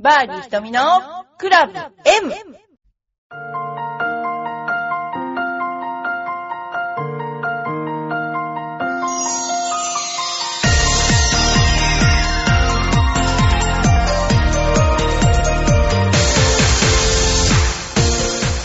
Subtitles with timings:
[0.00, 0.80] バーディー瞳の
[1.38, 2.32] クラブ M!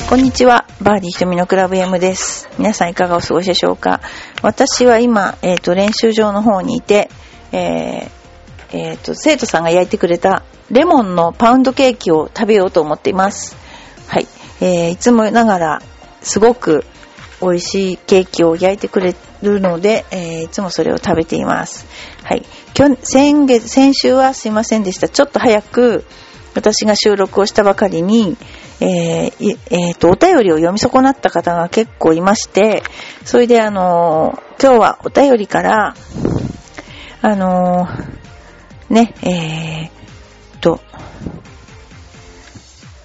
[0.08, 0.68] こんにちは。
[0.80, 2.48] バーディー瞳のクラブ M です。
[2.60, 4.02] 皆さんいかがお過ごしでしょうか？
[4.44, 7.10] 私は今、えっ、と、練習場の方にいて、
[7.52, 8.24] えー
[8.74, 13.56] えーと、生徒さんが焼いてくれたレモンのパウンドケーキを食べようと思っています。
[14.08, 14.28] はい。
[14.62, 15.82] えーいつもながら、
[16.22, 16.86] すごく
[17.42, 21.86] 美味しいケーキを焼いてくれるので、えーいつもそれを食べています。
[22.24, 22.46] はい。
[23.04, 25.10] 先月、先週はすいませんでした。
[25.10, 26.06] ちょっと早く、
[26.56, 28.38] 私が収録をしたばかりに、
[28.80, 32.84] えーえーと、お便りを読み損なった方が結構いまして、
[33.26, 35.96] それであの今日はお便りから、
[37.22, 37.88] あの
[38.90, 40.03] ね、えー
[40.64, 40.80] と、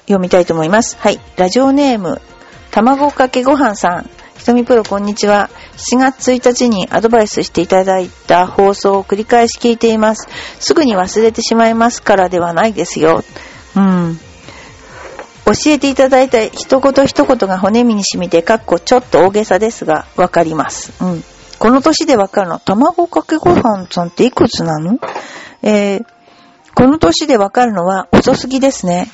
[0.03, 0.97] 読みたいと思います。
[1.01, 1.21] はい。
[1.37, 2.23] ラジオネーム、
[2.71, 4.11] 卵かけご飯さん。
[4.39, 5.51] ひとみプロこんにちは。
[5.77, 10.29] 7月1日にアドバイスしていただいた放送を繰り返し聞いています。
[10.61, 13.25] すぐに忘れてしまいますからではないですよ。
[13.77, 14.19] うん。
[15.45, 20.93] 教えていただいた一言一言が骨身に染みて、かっこちょっと大げさですが、わかります。
[21.03, 21.25] うん。
[21.59, 22.61] この年でわかるの。
[22.61, 25.01] 卵かけご飯さんっていくつなの？
[25.63, 26.05] えー、
[26.79, 29.11] この年でわかるのは遅すぎですね。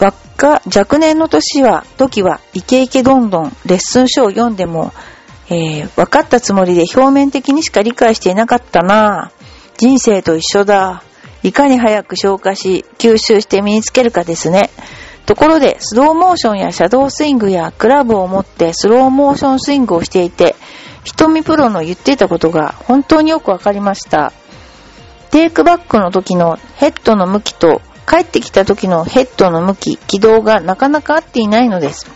[0.00, 4.94] 若、若年の年は、時は、イケイケどんどん、レッスン書を読んでも、
[5.50, 9.44] えー、分かったつもりで表面的にしか理解していなかったなぁ
[9.76, 11.02] 人生と一緒だ。
[11.42, 14.70] いかに早く消化し、吸収して身につけるかですね。
[15.26, 20.56] ところで、スローモーションやシャドースイングやクラブを持ってスローモーションスイングをしていて、
[21.04, 24.32] 瞳プロの言っていたことが本当によくわかりました。
[25.30, 32.06] テイクバックの時のヘッドの向きと帰ってきた時のヘッドの向き、軌道がなかなか合っていないのです。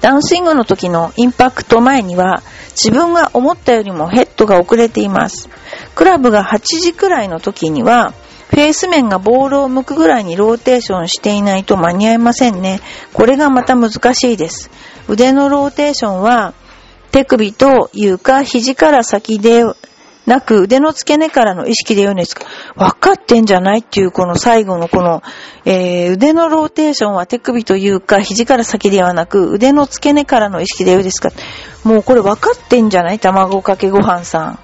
[0.00, 5.48] ダウンスイングの時のインパクト前には自分が思ったよりもヘッドが遅れています。
[5.94, 8.12] クラブが8時くらいの時には
[8.50, 12.80] フェース面がボールを向くぐらいにローテーションしていないと間に合いませんね。
[13.12, 14.70] これがまた難しいです。
[15.08, 16.54] 腕のローテーションは
[17.10, 19.64] 手首というか肘から先で
[20.28, 22.44] なく腕の付け根からの意識で言うんですか？
[22.76, 25.22] 分かってんじゃないっていうこの最後のこの、
[25.64, 31.30] えー腕のローテーションは手首というか肘から先ではなく腕の付け根からの意識で言うんですか？
[31.82, 33.18] もうこれ分かってんじゃない？
[33.18, 34.58] 卵かけご飯さん。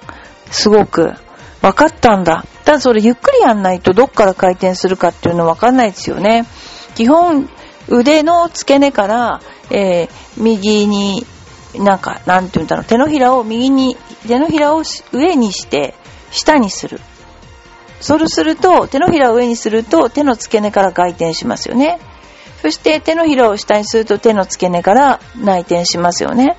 [0.51, 1.13] すごく。
[1.61, 2.45] 分かったんだ。
[2.63, 6.45] ただそれゆっくりやんないとどっから回転するかっていうの分かんないですよね。
[6.93, 7.49] 基本
[7.87, 11.25] 腕の付け根から、えー右に
[11.79, 13.97] なんか、なんて言うんだろう、手のひらを右に、
[14.27, 15.93] 手のひらを上にして、
[16.31, 16.99] 下にする。
[18.01, 21.99] そうすると、手のひらを上にすると、手の付け根から回転しますよね。
[22.61, 26.57] そして、手のひらを下にすると、手の付け根から内転しますよね。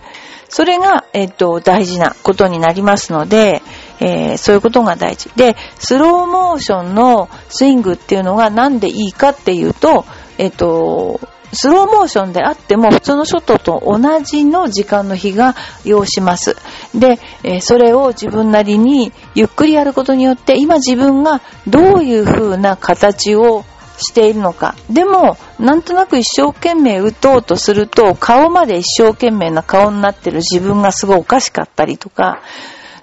[0.48, 3.62] それが、えっと、大事なことになりますので、
[4.00, 5.30] えーそういうことが大事。
[5.36, 10.04] で、スローモーションのスイングっていうのがなんでいいかっていうと、
[10.38, 11.20] えっと、
[11.52, 16.56] スローモーションであっても普通のショットと同じの時間の日が要します。
[16.94, 23.64] で、えそれを自分なりにゆっくりやることによって今自分がどういう風な形を
[23.98, 24.74] しているのか。
[24.90, 32.40] でも、なんとなく一生懸命打とうとすると、顔まで一生懸命な顔になってる自分がすごいおかしかったりとか、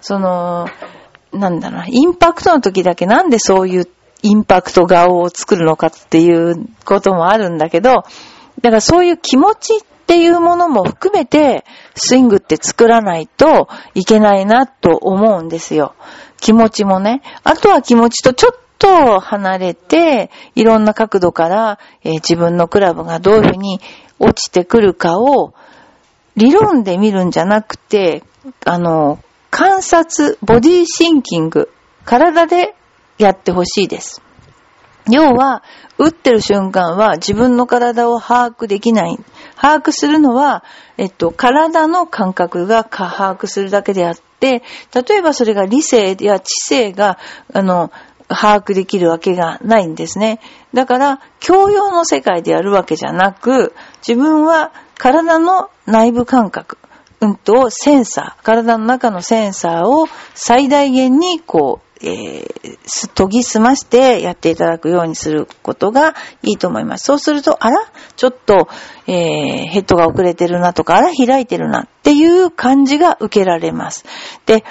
[0.02, 0.68] その、
[1.32, 3.88] なんだろう、インパクトの時だけなんでそういう
[4.22, 8.04] インパクト顔を作るのかっていうこともあるんだけど、
[8.62, 11.66] だからそういう気持ちっていうものも含めて、
[11.96, 15.96] スイングって作らないといけないなと思うんですよ。
[16.40, 17.22] 気持ちもね。
[17.44, 23.80] あとは気持ちとちょっと離れて、いろんな角度から、えー自分のクラブがどういうふうに
[24.20, 25.54] 落ちてくるかを、
[26.36, 28.24] 理論で見るんじゃなくて、
[28.66, 29.20] あの、
[29.52, 31.72] 観察、ボディシンキング、
[32.06, 32.76] 体で
[33.18, 34.23] やってほしいです。
[35.10, 35.64] 要は、
[35.98, 39.18] 打ってる瞬間は自分の体を把握できない。
[39.56, 40.64] 把握するのは、
[40.98, 44.64] えっと、体の感覚が把握するだけであって、
[44.94, 47.18] 例えばそれが理性や知性が、
[47.54, 47.92] あの、
[48.30, 50.40] 把握できるわけがないんですね。
[50.74, 53.74] だから、教養の世界でやるわけじゃなく、
[54.06, 56.78] 自分は体の内部感覚、
[57.20, 62.74] うんと、センサー、体の中のセンサーを最大限に、こう、えー
[63.16, 67.06] 研ぎ澄ましてやっていただくようにすることがいいと思います。
[67.06, 67.78] そうすると、あら
[68.16, 68.68] ちょっと、
[69.08, 74.06] えーヘッドが遅れてるなとか、あら開いてるなっていう感じが受けられます。
[74.46, 74.64] で、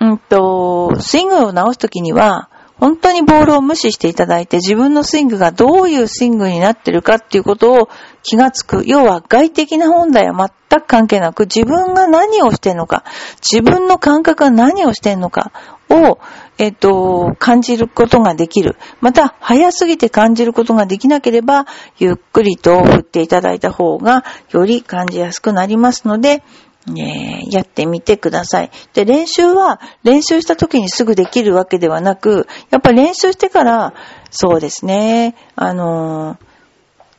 [0.00, 7.88] うんと、スイングを直すときには、本当にボールを無視していただいて、自分のスイングがどういうスイングになってるかっていうことを
[8.22, 8.82] 気がつく。
[8.84, 13.04] 要は外的な問題は全く関係なく、自分が何をしてんのか、
[13.40, 15.52] 自分の感覚が何をしてんのか
[15.90, 16.18] を、
[16.58, 18.76] えっと、感じることができる。
[19.00, 21.66] また、早すぎて感じることができなければ、
[21.98, 26.42] ゆっくりと振っていただいた方が、より感じやすくなりますので、
[26.86, 28.70] ね、やってみてください。
[28.92, 33.94] で、練習は、練習した時にすぐできるわけではなく、やっぱり練習してから、
[34.30, 36.36] そうですね、あの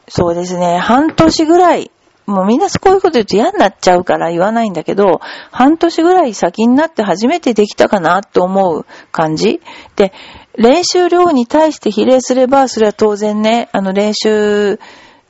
[0.07, 1.91] そうですね、半年ぐらい、
[2.25, 9.61] もうみんなこういうこと言うと嫌になっちゃうから言わないんだけど、半年ぐらい先になって初めてできたかなと思う感じ。
[9.95, 10.11] で、
[10.57, 14.79] 練習量に対して比例すれば、それは当然ね、あの練習、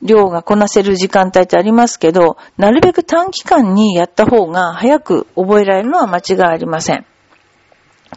[0.02, 7.06] 量がこなせる時間帯ってありますけど、なるべく短期間にやった方が早く覚えられるのは間違いありません。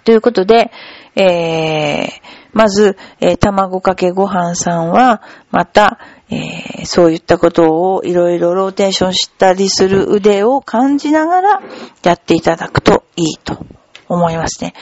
[0.03, 0.71] ということで、
[1.15, 5.99] えー、まず、えー、卵かけご飯さんは、また、
[6.29, 11.61] えー、そういったことをいろいろローテーションしたりする腕を感じながら
[12.03, 13.65] やっていただくといいと
[14.07, 14.73] 思いますね。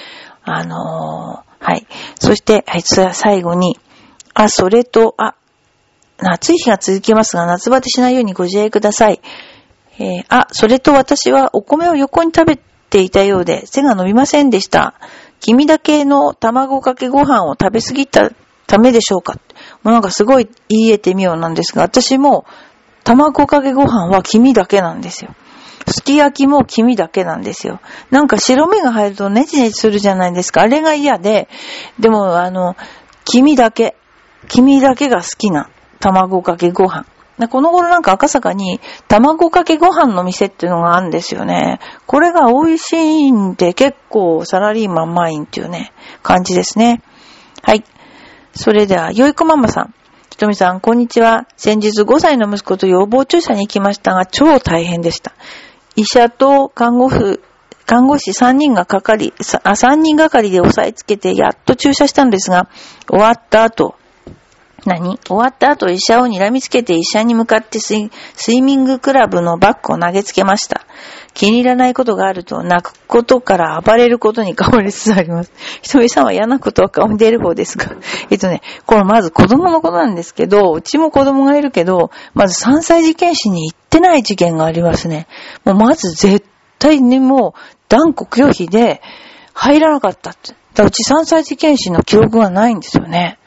[0.44, 1.88] あのー、はい。
[2.20, 3.78] そして、はい、最後に、
[4.34, 5.36] あ、それと、あ、
[6.20, 9.22] 暑い日が続きますが、夏バテしないようにご自愛ください。
[10.00, 12.60] えー、あ、それと私はお米を横に食べ
[12.90, 14.96] ていたようで、背が伸びませんでした。
[15.48, 18.32] 君だけの卵かけご飯を食べ過ぎた
[18.68, 19.36] ためでしょうか？
[19.82, 22.46] もうなんかすごい言えてみようなんですが、私も
[23.06, 25.34] 卵かけご飯は黄身だけなんですよ。
[25.88, 27.80] すき焼きも黄身だけなんですよ。
[28.12, 30.64] なんか白身が入るとネチネチするじゃないですか。
[30.64, 31.48] あれが嫌で、
[31.98, 32.76] でもあの、
[33.24, 33.96] 黄身だけ、
[34.50, 35.70] 黄身だけが好きな
[36.02, 37.06] 卵かけご飯。
[37.46, 41.80] この頃なんか赤坂に卵かけご飯の店っていうのがあるんですよね。
[42.08, 45.94] これが美味しいんで結構サラリーマンマインっていうね、
[46.24, 47.04] 感じですね。
[47.62, 47.84] はい。
[48.54, 49.94] それでは、よいこママさん。
[50.32, 51.46] ひとみさん、こんにちは。
[51.58, 55.34] 先日5歳の息子と予防注射に行きましたが、超大変でした。
[55.96, 57.44] 医者と看護婦、
[57.86, 62.68] 看護師3人がかかり、3人がかりで押さえつけてやっと注射したんですが、
[63.08, 63.96] 終わった後、
[64.88, 65.18] 何？
[65.18, 68.10] 終わった後医者を睨みつけて医者に向かってスイ
[68.62, 70.86] ミングクラブのバッグを投げつけました。
[71.34, 75.52] 気に入らないことがあると泣くことから暴れることに変わりつつあります。
[75.84, 77.96] ひとみさんは嫌なことは顔に出る方ですが。
[78.32, 85.28] えっとね、これまず子供のことなんですけど、うちも子供がいるけど、まず3歳事件士に行ってない事件がありますね。
[85.64, 86.44] もうまず絶
[86.80, 89.02] 対にもう断固拒否で
[89.54, 90.56] 入らなかったって。
[90.74, 93.40] だうち3歳事件士の記録がないんですよね。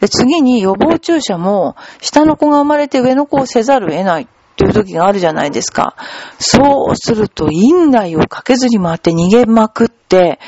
[0.00, 4.26] で、次に予防注射も、下の子が生まれて上の子をせざるを得ないっ
[4.56, 5.94] ていう時があるじゃないですか。
[6.38, 10.38] そうすると、院内を駆けずり回って逃げまくって、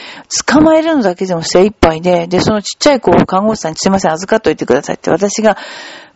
[0.47, 5.57] 捕まえるのだけでも精一杯で、で、そのちっちゃい子を看護師さんにすいません、預かっといてくださいって私が、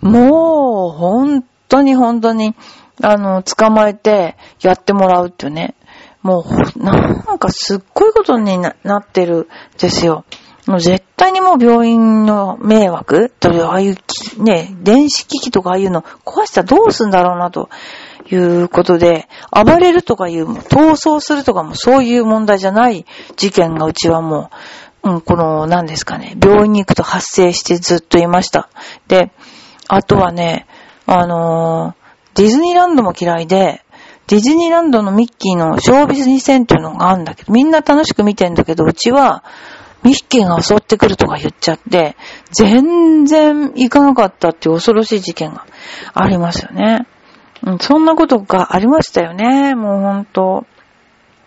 [0.01, 2.55] もう、本当に本当に、
[3.03, 5.75] あの、捕まえてやってもらうっていうね。
[6.23, 6.93] もう、な
[7.35, 9.47] んかすっごいことになってるん
[9.79, 10.25] ですよ。
[10.67, 13.97] もう絶対にもう病院の迷惑という、ああいう、
[14.43, 17.71] ね、電子機器とかああいうの壊したらどうすんだろうなと
[18.31, 24.51] いうことで、暴れるとかいう、逃走するとかもそういう問題じゃない事件がうちはも
[25.05, 28.69] う、うん、この、何ですかね、病院に行くと発生してずっといました。
[29.07, 29.31] で、
[29.87, 30.67] あとはね、
[31.07, 33.83] あのー、ディズニーランドも嫌いで、
[34.27, 39.45] ディズニーランドのミッキーのショービズ2000っていうのがあるんだけど、みんな楽しく見てんだけど、うちは、
[40.07, 42.17] ミッキーが襲ってくるとか言っちゃって、
[42.53, 45.67] 全然行かなかったっていう恐ろしい事件が
[46.15, 47.07] ありますよね。
[47.65, 49.75] うん、そんなことがありましたよね。
[49.75, 50.65] もうほんと。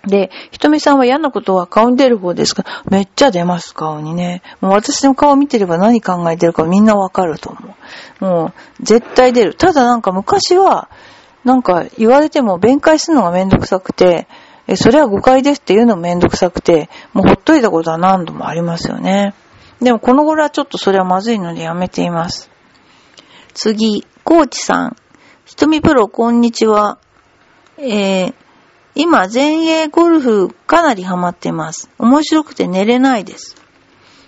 [0.06, 2.66] で、ひとみさんは嫌なことは顔に出る方ですか？
[2.90, 4.42] めっちゃ出ます、顔にね。
[4.60, 7.76] もう私の顔見てれば何考えてるかみんなわかると思
[8.22, 8.26] う。
[8.26, 9.56] もう、絶対出る。
[9.56, 10.90] ただなんか昔は、
[11.46, 14.28] なんか言われても弁解するのがめんどくさくて、
[14.72, 19.34] え、それは誤解ですって言うのもめんどくさくて、もうほっといたことは何度もありますよね。
[19.82, 22.52] でもこの頃はちょっとそれはまずいのでやめています。
[23.56, 24.96] 次、コーチさん。
[25.46, 27.00] ひとみプロ、こんにちは。
[27.80, 28.34] えー、
[28.94, 31.90] 今、前衛ゴルフかなりハマってます。
[31.98, 33.56] 面白くて寝れないです。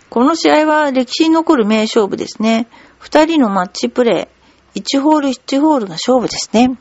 [0.09, 2.67] この試合は歴史に残る名勝負ですね。
[2.97, 4.27] 二人のマッチプレ
[4.75, 4.79] イ。
[4.79, 6.79] 1ホール1ホールが勝負ですね。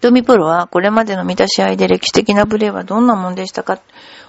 [0.00, 3.80] トミプロはこれまでの見た試合で歴史的なプレーはどんなもんでしたか？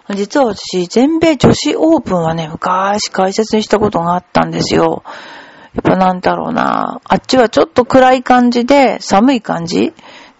[0.10, 5.04] 実は私、全米女子オープンはね、昔解説にしたことがあったんですよ。
[5.74, 7.00] やっぱなんだろうな。
[7.06, 9.94] あっちはちょっと暗い感じで、寒い感じ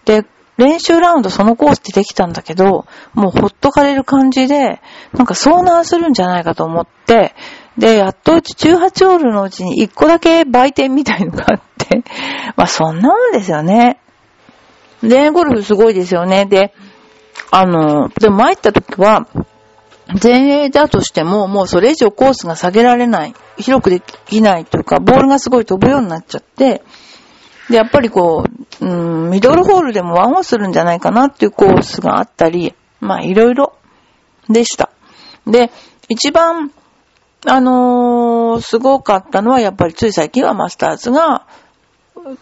[0.04, 0.26] で、
[0.58, 4.82] 練習ラウンドそのコースでできたんだけど、もうほっとかれる感じで、
[5.14, 7.34] なんか遭難するんじゃないかと思って、
[7.78, 12.02] で、やっとうち18ホールのうちに1個だけ売店みたいのがあって、
[12.56, 14.01] まあそんなもんですよね。
[15.02, 16.46] で、ゴルフすごいですよね。
[16.46, 16.74] で、
[17.50, 19.26] あの、でも参った時は、
[20.22, 26.82] 前衛だとしても、もうそれ以上コースが下げられない、広くできないというか、ボールがすごい飛ぶようになっちゃって、
[27.68, 28.44] で、やっぱりこ
[28.80, 33.74] う、うん、ミドルホールでもワンオンするんじゃないかなっていうコースがあったり、まあいろいろ
[34.48, 34.90] でした。
[35.46, 35.70] で、
[36.08, 36.72] 一番、
[37.46, 41.46] あのー、すごかったのはやっぱりつい最近はマスターズが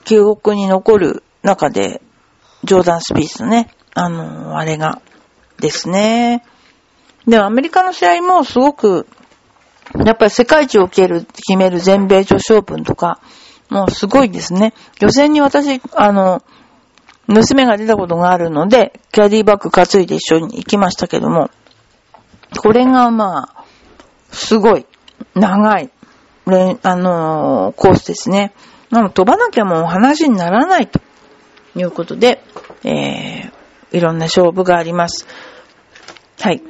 [0.05, 2.03] 記憶に残る中で、
[2.65, 5.01] ジョーダン・スピースね、あの、あれが
[5.59, 6.45] ですね。
[7.27, 9.07] で、アメリカの試合もすごく、
[10.05, 13.21] やっぱり世界一を決める、決める全米女子オープンとか、
[13.69, 14.75] もうすごいですね。
[15.01, 16.43] 予選に私、あの、
[17.27, 21.51] 娘が出たことがあるので、キャディバッグ担いで一緒に行きましたけども、
[22.59, 23.65] これがまあ、
[24.33, 24.87] すごい、
[25.35, 25.91] 長い、
[26.83, 28.53] あのー、コースですね。
[28.91, 31.01] なの飛ばなきゃもう話にならないと
[31.77, 32.43] いうことで、
[32.85, 35.27] えー、いろんな勝負があります。
[36.41, 36.63] はい。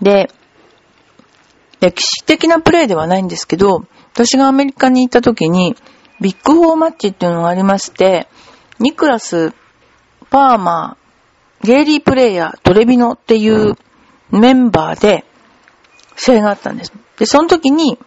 [0.00, 0.30] で、
[1.80, 5.76] 歴史的なプレーではないんですけど、私がアメリカに行った時に、
[6.20, 8.28] ビッグフォーマッチっていうのがありまして、
[8.80, 9.52] ニクラス、
[10.30, 13.76] パーマー、ゲイリープレイヤー、トレビノっていう
[14.30, 15.24] メンバーで
[16.16, 16.92] 試合があったんです。
[17.18, 17.98] で、その時に、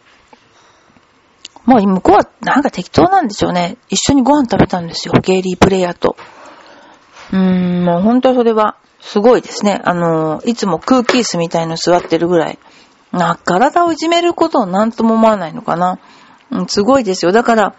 [1.65, 3.77] もう向こうはなんか適当なんでしょうね。
[3.89, 5.13] 一緒にご飯食べたんですよ。
[5.21, 6.15] ゲイリープレイヤーと。
[7.31, 9.81] うーん、もう本当それはすごいですね。
[9.83, 12.59] あの、いつも空気椅子みたいの座ってるぐらい。
[13.11, 15.99] な、体をいじめることを何とも思わないのかな。
[16.51, 17.31] うん、すごいですよ。
[17.31, 17.75] だから、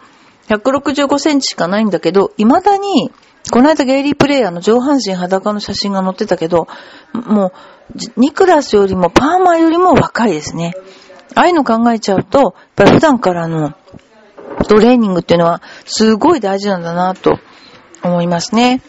[0.49, 3.13] 165センチしかないんだけど、未だに、
[3.51, 6.69] この間ゲイリープレイヤーの上半身裸の写真が載ってたけど、
[7.13, 10.75] もう、ニクラスよりもパーマよりも若いですね。
[11.35, 13.75] ああいうの考えちゃうと、やっぱり普段からの
[14.69, 17.39] トレーニングっていうのはすごい大事なんだなと
[18.03, 18.83] 思いますね。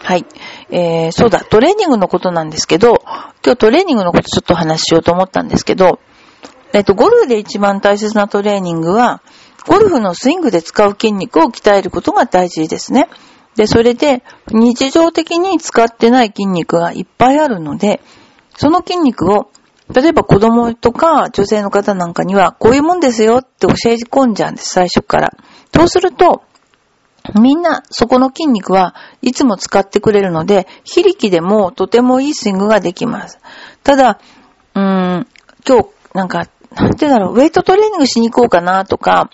[0.00, 0.24] はい。
[0.70, 3.02] えー、そうだ、トレーニングのことなんですけど、
[3.44, 6.00] 今日トレーニングのことちょっと話しようと思ったんですけど、
[6.72, 9.22] えっと、ゴルフで一番大切なトレーニングは、
[9.66, 13.08] ゴルフのスイングで使う筋肉を鍛えることが大事ですね。
[13.56, 18.00] で、それで、日常的に使ってない筋肉がいっぱいあるので、
[18.56, 19.50] その筋肉を、
[19.94, 25.32] 例えば子供とか女性の方なんかには、こういうもんですよって教え込んじゃうんです、最初から。
[25.74, 26.42] そうすると、
[27.34, 33.38] みんなそこの筋肉はいつも使ってくれるので、非力でもとてもいいスイングができます。
[33.82, 34.18] ただ、
[34.74, 34.82] うー
[35.20, 35.26] ん、
[35.66, 39.30] 今日なんか、なんてだろう、ウェイトトレーニングしに行こうかなとか、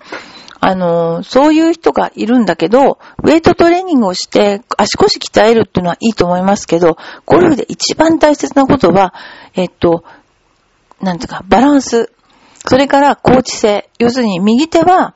[0.67, 6.97] あの、そういう人がいるんだけど、ウェイトトレーニングをして足腰鍛えるっていうのはいいと思いますけど、
[7.27, 9.13] ゴルフで一番大切なことは、
[9.55, 10.05] えっと、
[11.05, 12.11] なんていうか、バランス。
[12.67, 13.91] それから、コーチ性。
[13.99, 15.15] 要するに、右手は、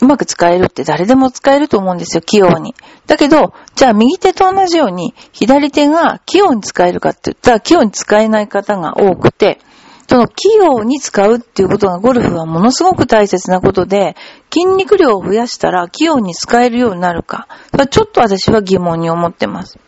[0.00, 2.74] うまく使えるって誰でも使えると思うんですよ、器用に。
[3.06, 9.60] だけど、じゃあ右手と同じように、左手が器用に使えるかって言ったら、器用に使えない方が多くて、
[10.08, 14.16] その器用に使うっていうことがゴルフはものすごく大切なことで、
[14.52, 17.46] 筋肉量を増やしたら器用に使えるようになるか。
[17.90, 19.78] ちょっと私は疑問に思ってます。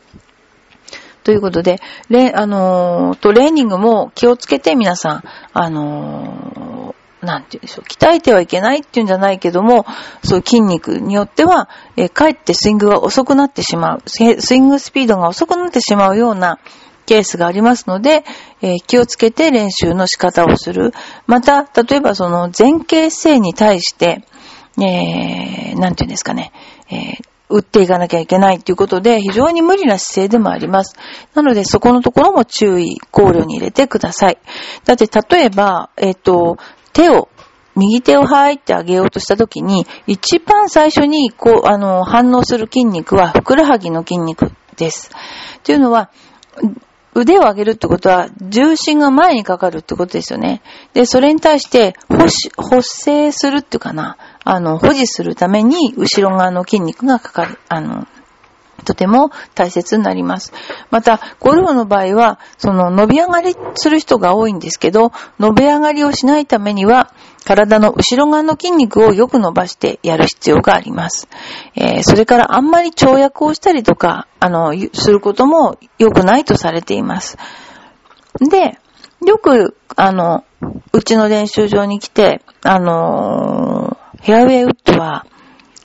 [1.25, 9.87] ということで、レあのー、トレーニングも気をつけて皆さん、あのーなんて言うんでしょう、鍛えてはいけないっていうんじゃないけども、
[10.25, 16.59] そう筋肉によっては、えー、かえってスイングが遅くなってしまう、スイングスピードが遅くなってしまうような
[17.07, 18.25] ケースがありますので、
[18.61, 20.93] えー、気をつけて練習の仕方をする。
[21.27, 24.25] また、例えばその前傾姿勢に対して、
[24.79, 26.53] えー、なんて言うんですかね、
[26.91, 30.97] えー打っていかなきゃいけないということで、非常に無理な姿勢でもあります。
[31.35, 34.39] なので、そこのところも注意、考慮に入れてください。
[34.85, 36.57] だって、例えば、えっ、と、
[36.93, 37.29] 手を、
[37.75, 45.11] 右手を入ってあげようとしたときに、一番最初に、こう、あの、反応する筋肉は、ふくらはぎの筋肉です。
[45.63, 46.11] というのは、
[47.15, 50.63] 腕を上げるってことは、重心が前にかかるってことですよね。
[50.95, 52.25] で、それに対して、保
[52.63, 58.07] 補正するっていうかな、あの、保持するために、後ろ側の筋肉がかかる、あの、
[58.85, 60.53] とても大切になります。
[60.91, 67.13] また、ゴルフの場合は、その伸び上がりする人が多いんですけど、伸び上がりをしないためには、
[67.45, 71.29] 体の後ろ側の筋肉をよく伸ばしてやる必要があります。
[71.75, 77.39] えー、それからあんまり跳躍をしたりとか、あの、することも良くないとされています。
[78.39, 78.79] で、
[79.27, 80.45] よく、あの、
[80.93, 85.27] うちの練習場に来て、あのー、ヘアウェイウッドは、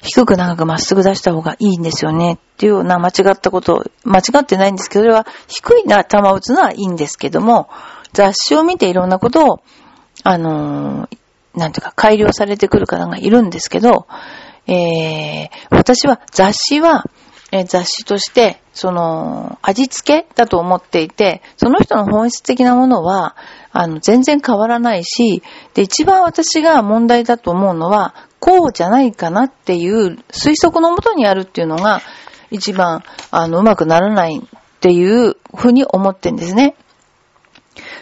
[0.01, 7.69] 低く長くまっすぐ出した方がいいんですよねっていうような間違ったこと、間違ってないんですけど、それは低いな球を打つのはいいんですけども、
[8.13, 9.61] 雑誌を見ていろんなことを、
[10.23, 11.17] あのー
[11.57, 14.05] なんていうか改良されてくる方がいるんですけど、
[14.67, 17.03] えー、私は雑誌は、
[17.51, 23.35] えー雑誌として、その、味付けだと思っていて、その人の本質的なものは、
[23.71, 25.41] あの、全然変わらないし、
[25.73, 32.01] で、一番私が問題だと思うのは、こうじゃないかなっていう推測のもとにあるっていうのが、
[32.51, 36.75] 一番、あの、うまくならないっていうふうに思ってんですね。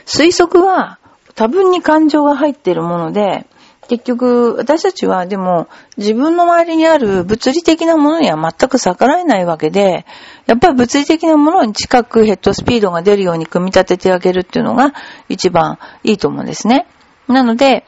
[0.06, 1.00] 推測は
[1.36, 3.48] 多分に感情が入っているもので、
[3.88, 10.06] 結局、私たちはでも自分の周りにある物理的なものには全く逆らえないわけで、
[10.48, 14.94] やっぱり物理的なものに近くヘッドスピードが出るように組み立ててあげるっていうのが
[15.30, 16.88] 一番いいと思うんですね。
[17.28, 17.86] なので、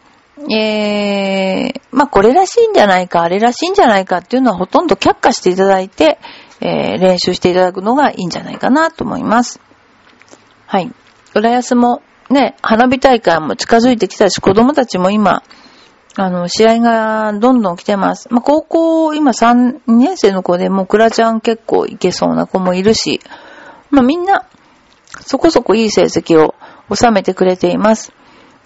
[0.50, 6.20] えー、まあ、これらしいんじゃないか、あれらしいんじゃないかっていうのはほとんど却下していただいて、
[6.62, 9.60] えー、練習していただくのがいいんじゃないかなと思います。
[10.66, 10.92] はい。
[11.34, 15.44] 浦安もね、花火大会も近づいてきたし、子供たちも今、
[16.16, 18.28] あの、試合がどんどん来てます。
[18.32, 23.22] まあ、高校、今3年生の子でもうクラちゃん結構いけそうな子もいるし、
[23.92, 24.46] まあ、みんな、
[25.22, 26.56] そこそこいい成績を
[26.94, 28.12] 収めてくれています。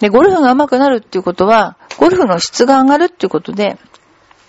[0.02, 3.78] で、ゴルフが上手くなるっていうことは、ゴルフの質が上がるっていうことで、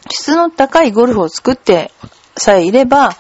[0.10, 1.91] 質の高いゴルフを作って
[2.36, 3.12] さえいれば、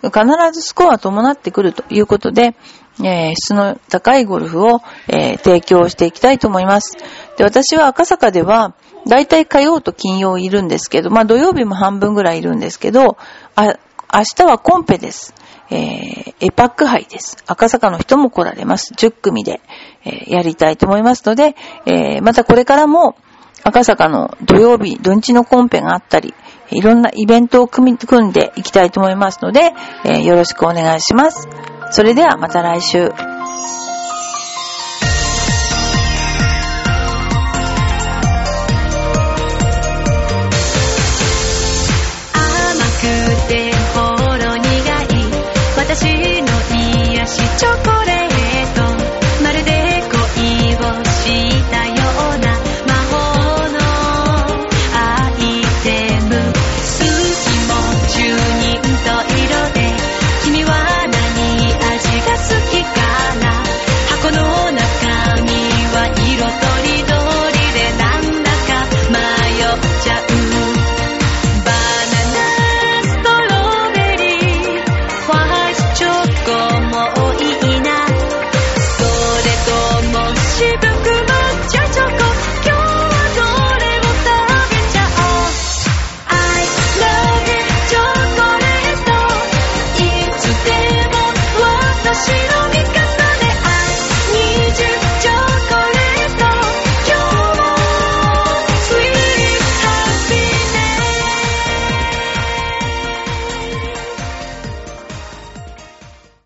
[0.00, 0.12] 必
[0.52, 2.54] ずスコアは伴ってくるということで、
[3.02, 6.96] えー質の高いゴルフを、えー提供していきたいと思います。
[7.36, 8.74] で、私は赤坂では、
[9.08, 13.16] だいたい火曜と金曜いるんですけど、まあ土曜日も半分ぐらいいるんですけど、
[13.56, 15.34] あ、明日はコンペです。
[15.70, 17.36] えーエパック杯です。
[17.46, 18.94] 赤坂の人も来られます。
[18.94, 19.60] 10組で、
[20.04, 21.54] えーやりたいと思いますので、
[21.86, 23.16] えーまたこれからも
[23.62, 26.34] 赤坂の土曜日、土日のコンペがあったり、
[26.70, 29.72] いろんなイベントを組み組んでいきたいと思いますので、
[30.04, 31.48] えよろしくお願いします。
[31.90, 33.10] それではまた来週。